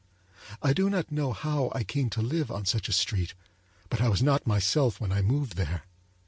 [0.63, 3.35] I do not know how I came to live on such a street,
[3.87, 5.83] but I was not myself when I moved there.